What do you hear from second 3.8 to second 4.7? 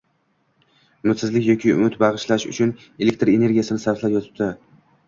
sarflab yotibdi